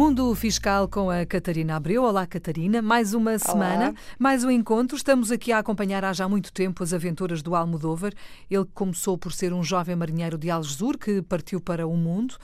Mundo 0.00 0.34
Fiscal 0.34 0.88
com 0.88 1.10
a 1.10 1.26
Catarina 1.26 1.76
Abreu. 1.76 2.04
Olá, 2.04 2.26
Catarina. 2.26 2.80
Mais 2.80 3.12
uma 3.12 3.38
semana, 3.38 3.94
mais 4.18 4.42
um 4.42 4.50
encontro. 4.50 4.96
Estamos 4.96 5.30
aqui 5.30 5.52
a 5.52 5.58
acompanhar 5.58 6.06
há 6.06 6.12
já 6.14 6.26
muito 6.26 6.50
tempo 6.54 6.82
as 6.82 6.94
aventuras 6.94 7.42
do 7.42 7.54
Almodóvar. 7.54 8.14
Ele 8.50 8.64
começou 8.72 9.18
por 9.18 9.30
ser 9.30 9.52
um 9.52 9.62
jovem 9.62 9.94
marinheiro 9.94 10.38
de 10.38 10.48
Algesur 10.48 10.96
que 10.96 11.20
partiu 11.20 11.60
para 11.60 11.86
o 11.86 11.94
mundo. 11.98 12.34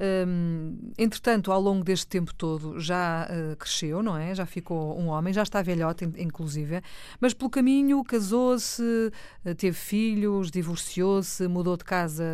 Hum, 0.00 0.78
entretanto, 0.96 1.50
ao 1.50 1.60
longo 1.60 1.82
deste 1.82 2.06
tempo 2.06 2.32
todo, 2.32 2.78
já 2.78 3.28
uh, 3.28 3.56
cresceu, 3.56 4.04
não 4.04 4.16
é? 4.16 4.32
Já 4.32 4.46
ficou 4.46 4.96
um 4.96 5.08
homem, 5.08 5.34
já 5.34 5.42
está 5.42 5.60
velhote, 5.62 6.08
inclusive. 6.16 6.80
Mas 7.20 7.34
pelo 7.34 7.50
caminho 7.50 8.04
casou-se, 8.04 9.10
eh, 9.44 9.52
teve 9.54 9.76
filhos, 9.76 10.50
divorciou-se, 10.50 11.46
mudou 11.48 11.76
de 11.76 11.84
casa 11.84 12.24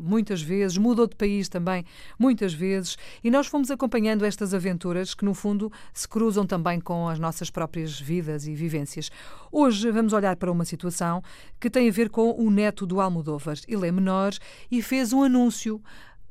muitas 0.00 0.40
vezes, 0.40 0.78
mudou 0.78 1.08
de 1.08 1.16
país 1.16 1.48
também 1.48 1.84
muitas 2.18 2.54
vezes. 2.54 2.96
E 3.22 3.30
nós 3.30 3.48
fomos 3.48 3.70
acompanhando 3.96 4.26
estas 4.26 4.52
aventuras 4.52 5.14
que, 5.14 5.24
no 5.24 5.32
fundo, 5.32 5.72
se 5.94 6.06
cruzam 6.06 6.46
também 6.46 6.78
com 6.78 7.08
as 7.08 7.18
nossas 7.18 7.48
próprias 7.48 7.98
vidas 7.98 8.46
e 8.46 8.54
vivências. 8.54 9.10
Hoje 9.50 9.90
vamos 9.90 10.12
olhar 10.12 10.36
para 10.36 10.52
uma 10.52 10.66
situação 10.66 11.22
que 11.58 11.70
tem 11.70 11.88
a 11.88 11.92
ver 11.92 12.10
com 12.10 12.30
o 12.32 12.50
neto 12.50 12.84
do 12.84 13.00
Almodóvar. 13.00 13.56
Ele 13.66 13.88
é 13.88 13.90
menor 13.90 14.34
e 14.70 14.82
fez 14.82 15.14
um 15.14 15.22
anúncio 15.22 15.80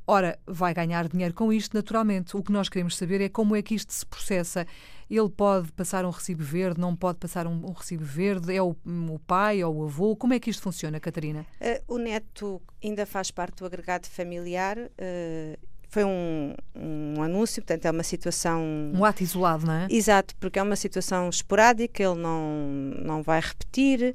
Ora, 0.08 0.38
vai 0.46 0.72
ganhar 0.72 1.08
dinheiro 1.08 1.34
com 1.34 1.52
isto, 1.52 1.74
naturalmente. 1.74 2.36
O 2.36 2.42
que 2.42 2.52
nós 2.52 2.68
queremos 2.68 2.96
saber 2.96 3.20
é 3.20 3.28
como 3.28 3.56
é 3.56 3.60
que 3.60 3.74
isto 3.74 3.92
se 3.92 4.06
processa. 4.06 4.64
Ele 5.10 5.28
pode 5.28 5.72
passar 5.72 6.04
um 6.04 6.10
recibo 6.10 6.44
verde, 6.44 6.80
não 6.80 6.94
pode 6.94 7.18
passar 7.18 7.44
um, 7.48 7.66
um 7.66 7.72
recibo 7.72 8.04
verde? 8.04 8.54
É 8.54 8.62
o, 8.62 8.76
o, 8.86 9.18
pai 9.26 9.64
ou 9.64 9.78
o 9.78 9.84
avô? 9.84 10.14
Como 10.14 10.32
é 10.32 10.38
que 10.38 10.48
isto 10.48 10.62
funciona, 10.62 11.00
Catarina? 11.00 11.44
Uh, 11.60 11.94
o 11.94 11.98
neto 11.98 12.62
ainda 12.80 13.04
faz 13.04 13.32
parte 13.32 13.56
do 13.56 13.66
agregado 13.66 14.06
familiar. 14.06 14.78
Uh, 14.78 15.58
foi 15.88 16.04
um, 16.04 16.54
um, 16.74 17.22
anúncio, 17.22 17.62
portanto 17.62 17.86
é 17.86 17.90
uma 17.90 18.02
situação... 18.02 18.62
Um 18.94 19.04
ato 19.04 19.22
isolado, 19.22 19.66
não 19.66 19.72
é? 19.72 19.86
Exato, 19.90 20.34
porque 20.36 20.58
é 20.58 20.62
uma 20.62 20.76
situação 20.76 21.28
esporádica, 21.28 22.02
ele 22.02 22.20
não, 22.20 22.66
não 23.04 23.22
vai 23.22 23.40
repetir 23.40 24.14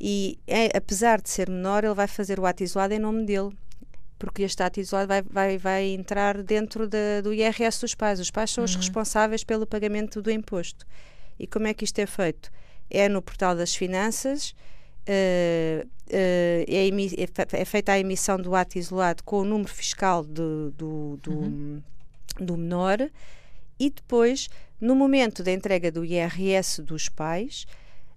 e 0.00 0.38
é, 0.46 0.76
apesar 0.76 1.20
de 1.20 1.28
ser 1.28 1.48
menor, 1.50 1.84
ele 1.84 1.94
vai 1.94 2.06
fazer 2.06 2.38
o 2.38 2.46
ato 2.46 2.62
isolado 2.62 2.94
em 2.94 2.98
nome 2.98 3.24
dele 3.24 3.50
porque 4.18 4.42
este 4.42 4.62
ato 4.62 4.80
isolado 4.80 5.08
vai, 5.08 5.22
vai, 5.22 5.58
vai 5.58 5.84
entrar 5.90 6.42
dentro 6.42 6.88
de, 6.88 7.22
do 7.22 7.32
IRS 7.32 7.80
dos 7.80 7.94
pais. 7.94 8.18
Os 8.18 8.30
pais 8.30 8.50
são 8.50 8.64
os 8.64 8.72
uhum. 8.72 8.80
responsáveis 8.80 9.44
pelo 9.44 9.66
pagamento 9.66 10.20
do 10.20 10.30
imposto. 10.30 10.84
E 11.38 11.46
como 11.46 11.68
é 11.68 11.74
que 11.74 11.84
isto 11.84 11.98
é 12.00 12.06
feito? 12.06 12.50
É 12.90 13.08
no 13.08 13.22
portal 13.22 13.54
das 13.54 13.74
finanças, 13.74 14.54
uh, 15.08 15.86
uh, 15.86 15.88
é, 16.08 16.88
é, 16.88 17.60
é, 17.60 17.64
feita 17.64 17.92
a 17.92 17.98
emissão 17.98 18.38
do 18.38 18.54
ato 18.54 18.78
isolado 18.78 19.22
com 19.24 19.40
o 19.40 19.44
número 19.44 19.72
fiscal 19.72 20.22
do, 20.22 20.70
do, 20.72 21.18
do, 21.22 21.32
uhum. 21.32 21.82
do 22.38 22.56
menor 22.56 23.10
e 23.80 23.90
depois, 23.90 24.48
no 24.80 24.94
momento 24.94 25.42
da 25.42 25.52
entrega 25.52 25.90
do 25.90 26.04
IRS 26.04 26.82
dos 26.82 27.08
pais, 27.08 27.66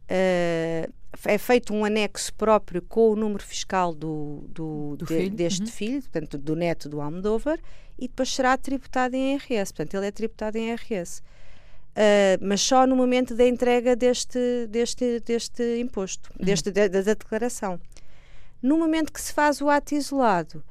uh, 0.04 0.92
é 1.26 1.38
feito 1.38 1.74
um 1.74 1.86
anexo 1.86 2.34
próprio 2.34 2.82
com 2.82 3.12
o 3.12 3.16
número 3.16 3.44
fiscal 3.44 3.94
do, 3.94 4.44
do, 4.48 4.96
do 4.98 5.06
de, 5.06 5.14
filho. 5.14 5.30
deste 5.30 5.62
uhum. 5.62 5.68
filho, 5.68 6.02
portanto, 6.02 6.38
do 6.38 6.56
neto 6.56 6.90
do 6.90 7.02
Almodóvar, 7.02 7.60
e 7.98 8.08
depois 8.08 8.34
será 8.34 8.58
tributado 8.58 9.16
em 9.16 9.34
IRS. 9.34 9.72
Portanto, 9.74 9.94
ele 9.96 10.08
é 10.08 10.12
tributado 10.12 10.58
em 10.58 10.70
IRS. 10.70 11.22
Uh, 11.92 12.40
mas 12.42 12.62
só 12.62 12.88
no 12.88 12.96
momento 12.96 13.36
da 13.36 13.46
entrega 13.46 13.96
deste, 13.96 14.68
deste, 14.68 15.20
deste 15.20 15.80
imposto, 15.80 16.30
uhum. 16.40 16.46
deste, 16.46 16.72
da, 16.72 16.88
da 16.88 17.02
declaração. 17.02 17.80
No 18.62 18.78
momento 18.78 19.12
que 19.12 19.20
se 19.20 19.34
faz 19.34 19.60
o 19.60 19.70
ato 19.70 19.94
isolado, 19.94 20.64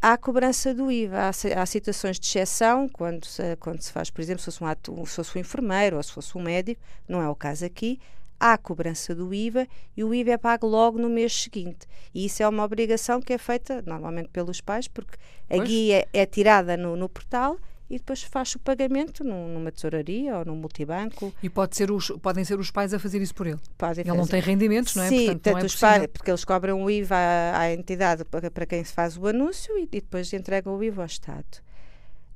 há 0.00 0.16
cobrança 0.16 0.72
do 0.72 0.90
IVA. 0.90 1.28
Há, 1.28 1.62
há 1.62 1.66
situações 1.66 2.18
de 2.18 2.26
exceção, 2.26 2.88
quando 2.88 3.24
se, 3.24 3.56
quando 3.56 3.80
se 3.82 3.92
faz, 3.92 4.10
por 4.10 4.20
exemplo, 4.20 4.40
se 4.40 4.46
fosse 4.46 4.62
um, 4.62 4.66
ato, 4.66 5.06
se 5.06 5.16
fosse 5.16 5.36
um 5.36 5.40
enfermeiro 5.40 5.96
ou 5.96 6.02
se 6.02 6.12
fosse 6.12 6.36
um 6.36 6.42
médico, 6.42 6.80
não 7.08 7.20
é 7.20 7.28
o 7.28 7.34
caso 7.34 7.64
aqui, 7.64 8.00
há 8.38 8.56
cobrança 8.56 9.14
do 9.14 9.34
IVA 9.34 9.68
e 9.96 10.02
o 10.02 10.14
IVA 10.14 10.32
é 10.32 10.38
pago 10.38 10.66
logo 10.66 10.98
no 10.98 11.10
mês 11.10 11.32
seguinte. 11.42 11.86
E 12.14 12.24
isso 12.24 12.42
é 12.42 12.48
uma 12.48 12.64
obrigação 12.64 13.20
que 13.20 13.32
é 13.32 13.38
feita 13.38 13.82
normalmente 13.86 14.30
pelos 14.30 14.60
pais, 14.60 14.88
porque 14.88 15.16
a 15.48 15.56
pois. 15.56 15.68
guia 15.68 16.08
é 16.12 16.24
tirada 16.24 16.76
no, 16.76 16.96
no 16.96 17.08
portal 17.08 17.58
e 17.90 17.98
depois 17.98 18.22
faz 18.22 18.54
o 18.54 18.58
pagamento 18.60 19.24
numa 19.24 19.72
tesouraria 19.72 20.38
ou 20.38 20.44
num 20.44 20.54
multibanco. 20.54 21.34
E 21.42 21.50
pode 21.50 21.76
ser 21.76 21.90
os, 21.90 22.10
podem 22.22 22.44
ser 22.44 22.58
os 22.58 22.70
pais 22.70 22.94
a 22.94 22.98
fazer 22.98 23.20
isso 23.20 23.34
por 23.34 23.46
ele? 23.46 23.58
Podem 23.76 24.02
ele 24.02 24.08
fazer. 24.08 24.18
não 24.18 24.26
tem 24.26 24.40
rendimentos, 24.40 24.94
não 24.94 25.02
é? 25.02 25.08
Sim, 25.08 25.26
Portanto, 25.26 25.42
tanto 25.42 25.58
é 25.58 25.66
os 25.66 25.76
pais, 25.76 26.06
porque 26.06 26.30
eles 26.30 26.44
cobram 26.44 26.84
o 26.84 26.90
IVA 26.90 27.16
à, 27.16 27.58
à 27.58 27.72
entidade 27.72 28.24
para, 28.24 28.50
para, 28.50 28.64
quem 28.64 28.84
se 28.84 28.92
faz 28.92 29.16
o 29.16 29.26
anúncio 29.26 29.76
e, 29.76 29.82
e 29.82 29.86
depois 30.00 30.32
entregam 30.32 30.76
o 30.76 30.84
IVA 30.84 31.02
ao 31.02 31.06
Estado 31.06 31.44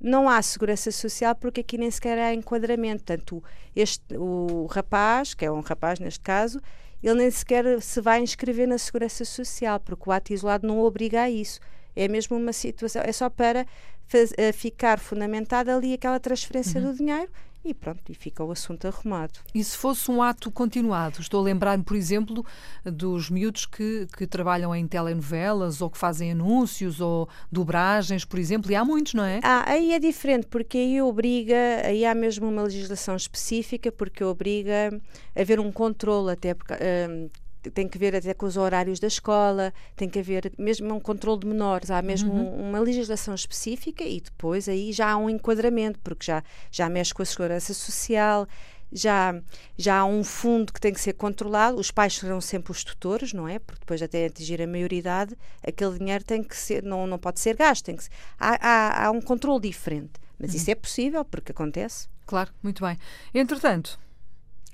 não 0.00 0.28
há 0.28 0.42
segurança 0.42 0.92
social 0.92 1.34
porque 1.34 1.62
aqui 1.62 1.78
nem 1.78 1.90
sequer 1.90 2.18
há 2.18 2.34
enquadramento. 2.34 3.02
Tanto 3.04 3.42
este, 3.74 4.02
o 4.18 4.66
rapaz, 4.66 5.32
que 5.32 5.46
é 5.46 5.50
um 5.50 5.60
rapaz 5.60 5.98
neste 5.98 6.20
caso, 6.20 6.60
ele 7.02 7.14
nem 7.14 7.30
sequer 7.30 7.80
se 7.80 8.00
vai 8.02 8.20
inscrever 8.20 8.68
na 8.68 8.76
segurança 8.76 9.24
social, 9.24 9.80
porque 9.80 10.08
o 10.08 10.12
ato 10.12 10.32
isolado 10.32 10.66
não 10.66 10.80
obriga 10.80 11.22
a 11.22 11.30
isso. 11.30 11.58
É 11.96 12.08
mesmo 12.08 12.36
uma 12.36 12.52
situação, 12.52 13.02
é 13.04 13.12
só 13.12 13.28
para 13.30 13.66
faz, 14.06 14.32
uh, 14.32 14.52
ficar 14.52 14.98
fundamentada 14.98 15.74
ali 15.74 15.94
aquela 15.94 16.20
transferência 16.20 16.80
uhum. 16.80 16.90
do 16.90 16.96
dinheiro 16.96 17.30
e 17.64 17.72
pronto, 17.72 18.02
e 18.10 18.14
fica 18.14 18.44
o 18.44 18.52
assunto 18.52 18.86
arrumado. 18.86 19.40
E 19.54 19.64
se 19.64 19.74
fosse 19.74 20.10
um 20.10 20.20
ato 20.20 20.50
continuado? 20.50 21.20
Estou 21.20 21.40
a 21.40 21.44
lembrar-me, 21.44 21.82
por 21.82 21.96
exemplo, 21.96 22.44
dos 22.84 23.30
miúdos 23.30 23.64
que, 23.64 24.06
que 24.18 24.26
trabalham 24.26 24.76
em 24.76 24.86
telenovelas 24.86 25.80
ou 25.80 25.88
que 25.88 25.96
fazem 25.96 26.32
anúncios 26.32 27.00
ou 27.00 27.26
dobragens, 27.50 28.22
por 28.22 28.38
exemplo, 28.38 28.70
e 28.70 28.74
há 28.74 28.84
muitos, 28.84 29.14
não 29.14 29.24
é? 29.24 29.40
Ah, 29.42 29.64
aí 29.66 29.94
é 29.94 29.98
diferente, 29.98 30.46
porque 30.46 30.76
aí 30.76 31.00
obriga, 31.00 31.56
aí 31.84 32.04
há 32.04 32.14
mesmo 32.14 32.48
uma 32.48 32.64
legislação 32.64 33.16
específica, 33.16 33.90
porque 33.90 34.22
obriga 34.22 35.00
a 35.34 35.40
haver 35.40 35.58
um 35.58 35.72
controle 35.72 36.32
até, 36.32 36.52
porque, 36.52 36.74
hum, 36.74 37.30
tem 37.70 37.88
que 37.88 37.98
ver 37.98 38.14
até 38.14 38.34
com 38.34 38.46
os 38.46 38.56
horários 38.56 39.00
da 39.00 39.06
escola, 39.06 39.72
tem 39.96 40.08
que 40.08 40.18
haver 40.18 40.52
mesmo 40.58 40.94
um 40.94 41.00
controle 41.00 41.40
de 41.40 41.46
menores, 41.46 41.90
há 41.90 42.02
mesmo 42.02 42.32
uhum. 42.32 42.68
uma 42.68 42.78
legislação 42.78 43.34
específica 43.34 44.04
e 44.04 44.20
depois 44.20 44.68
aí 44.68 44.92
já 44.92 45.10
há 45.10 45.16
um 45.16 45.30
enquadramento, 45.30 45.98
porque 46.00 46.26
já, 46.26 46.42
já 46.70 46.88
mexe 46.88 47.14
com 47.14 47.22
a 47.22 47.26
segurança 47.26 47.74
social, 47.74 48.46
já, 48.92 49.34
já 49.76 49.98
há 49.98 50.04
um 50.04 50.22
fundo 50.22 50.72
que 50.72 50.80
tem 50.80 50.92
que 50.92 51.00
ser 51.00 51.14
controlado, 51.14 51.78
os 51.78 51.90
pais 51.90 52.14
serão 52.14 52.40
sempre 52.40 52.70
os 52.70 52.84
tutores, 52.84 53.32
não 53.32 53.48
é? 53.48 53.58
Porque 53.58 53.80
depois 53.80 54.00
até 54.00 54.26
atingir 54.26 54.62
a 54.62 54.66
maioridade, 54.66 55.36
aquele 55.66 55.98
dinheiro 55.98 56.24
tem 56.24 56.42
que 56.42 56.56
ser, 56.56 56.82
não, 56.82 57.06
não 57.06 57.18
pode 57.18 57.40
ser 57.40 57.56
gasto, 57.56 57.84
tem 57.84 57.96
que 57.96 58.04
ser, 58.04 58.10
há, 58.38 58.56
há, 58.60 59.06
há 59.06 59.10
um 59.10 59.20
controle 59.20 59.60
diferente. 59.60 60.12
Mas 60.38 60.50
uhum. 60.50 60.56
isso 60.56 60.70
é 60.70 60.74
possível, 60.74 61.24
porque 61.24 61.52
acontece. 61.52 62.08
Claro, 62.26 62.52
muito 62.62 62.84
bem. 62.84 62.96
Entretanto, 63.34 63.98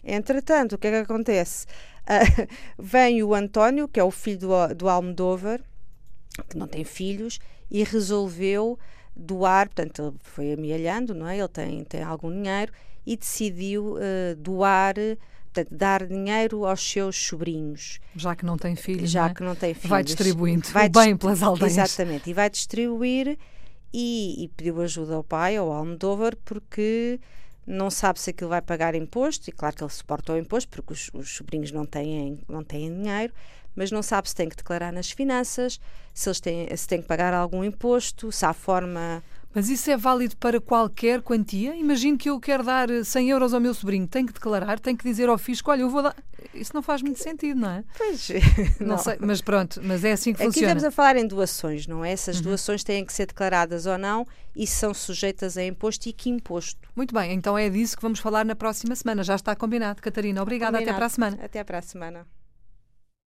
Entretanto, 0.05 0.75
o 0.75 0.79
que 0.79 0.89
é 0.89 0.91
que 0.91 0.97
acontece? 0.97 1.67
Uh, 2.03 2.47
vem 2.79 3.23
o 3.23 3.35
António, 3.35 3.89
que 3.89 4.01
é 4.01 4.05
o 4.05 4.11
filho 4.11 4.39
do, 4.39 4.75
do 4.75 4.89
Almodóvar, 4.89 5.61
que 6.49 6.57
não 6.57 6.67
tem 6.67 6.85
filhos, 6.85 7.39
e 7.71 7.85
resolveu 7.85 8.79
doar, 9.15 9.69
portanto, 9.69 10.03
ele 10.03 10.17
foi 10.23 10.53
amealhando, 10.53 11.15
não 11.15 11.29
é? 11.29 11.39
Ele 11.39 11.49
tem, 11.49 11.85
tem 11.85 12.03
algum 12.03 12.31
dinheiro 12.31 12.73
e 13.07 13.17
decidiu 13.17 13.97
uh, 13.97 14.37
doar, 14.37 14.95
portanto, 15.53 15.69
dar 15.71 16.07
dinheiro 16.07 16.65
aos 16.65 16.81
seus 16.81 17.17
sobrinhos. 17.17 18.01
Já 18.17 18.35
que 18.35 18.45
não 18.45 18.57
tem 18.57 18.75
filhos, 18.75 19.11
Já 19.11 19.29
é? 19.29 19.35
que 19.35 19.43
não 19.43 19.55
tem 19.55 19.75
filhos. 19.75 19.91
Vai 19.91 20.03
distribuindo 20.03 20.69
vai 20.69 20.87
o 20.87 20.91
bem 20.91 21.17
pelas 21.17 21.43
aldeias. 21.43 21.77
Exatamente, 21.77 22.31
e 22.31 22.35
vai 22.35 22.49
distribuir 22.49 23.39
e, 23.93 24.45
e 24.45 24.49
pediu 24.49 24.81
ajuda 24.81 25.15
ao 25.15 25.25
pai, 25.25 25.57
ao 25.57 25.71
Almodóvar, 25.73 26.37
porque 26.45 27.21
não 27.67 27.91
sabe 27.91 28.21
se 28.21 28.31
aquilo 28.31 28.51
vai 28.51 28.63
pagar 28.63 28.95
imposto, 28.95 29.49
e 29.49 29.53
claro 29.53 29.77
que 29.77 29.83
ele 29.83 29.91
suporta 29.91 30.33
o 30.33 30.39
imposto, 30.39 30.69
porque 30.69 30.93
os, 30.93 31.11
os 31.13 31.37
sobrinhos 31.37 31.71
não 31.71 31.85
têm, 31.87 32.41
não 32.49 32.65
têm 32.65 32.93
dinheiro, 32.93 33.33
mas 33.75 33.91
não 33.91 34.03
sabe 34.03 34.29
se 34.29 34.35
tem 34.35 34.49
que 34.49 34.57
declarar 34.57 34.93
nas 34.93 35.11
finanças, 35.11 35.81
se 36.13 36.29
eles 36.29 36.41
têm, 36.41 36.77
se 36.77 36.89
têm 36.89 37.01
que 37.01 37.09
pagar 37.09 37.33
algum 37.33 37.63
imposto, 37.63 38.33
se 38.33 38.45
há 38.45 38.53
forma 38.53 39.23
mas 39.55 39.69
isso 39.69 39.91
é 39.91 39.97
válido 39.97 40.37
para 40.37 40.61
qualquer 40.61 41.21
quantia? 41.23 41.75
Imagino 41.75 42.17
que 42.17 42.31
eu 42.31 42.39
quero 42.39 42.63
dar 42.63 42.89
100 43.05 43.31
euros 43.31 43.53
ao 43.53 43.61
meu 43.61 43.75
sobrinho, 43.75 44.07
tenho 44.07 44.27
que 44.27 44.33
declarar, 44.33 44.79
tenho 44.79 44.97
que 44.97 45.05
dizer 45.05 45.29
ao 45.29 45.37
fisco, 45.37 45.71
olha, 45.71 45.83
eu 45.83 45.91
vou 45.91 46.03
dar. 46.03 46.15
Isso 46.55 46.73
não 46.75 46.83
faz 46.83 47.03
muito 47.03 47.23
sentido, 47.23 47.61
não 47.61 47.71
é? 47.71 47.85
Pois, 47.97 48.29
não, 48.81 48.89
não 48.89 48.99
sei, 48.99 49.17
mas 49.21 49.41
pronto, 49.41 49.81
mas 49.83 50.05
é 50.05 50.13
assim 50.13 50.33
que 50.33 50.43
Aqui 50.43 50.47
funciona. 50.47 50.73
Aqui 50.73 50.79
estamos 50.79 50.85
a 50.85 50.91
falar 50.91 51.17
em 51.17 51.27
doações, 51.27 51.87
não 51.87 52.05
é? 52.05 52.13
Essas 52.13 52.37
uhum. 52.37 52.43
doações 52.43 52.85
têm 52.85 53.05
que 53.05 53.13
ser 53.13 53.27
declaradas 53.27 53.87
ou 53.87 53.99
não 53.99 54.27
e 54.55 54.67
são 54.67 54.95
sujeitas 54.95 55.57
a 55.57 55.65
imposto 55.65 56.09
e 56.09 56.13
que 56.13 56.31
imposto. 56.31 56.89
Muito 56.95 57.15
bem, 57.15 57.33
então 57.33 57.59
é 57.59 57.69
disso 57.69 57.97
que 57.97 58.03
vamos 58.03 58.19
falar 58.19 58.45
na 58.45 58.55
próxima 58.55 58.95
semana. 58.95 59.23
Já 59.23 59.35
está 59.35 59.55
combinado. 59.55 60.01
Catarina, 60.01 60.43
obrigada. 60.43 60.79
Combinado. 60.79 60.91
Até 60.91 60.99
para 60.99 61.07
a 61.07 61.09
semana. 61.09 61.39
Até 61.43 61.65
para 61.65 61.79
a 61.79 61.83
semana. 61.83 62.40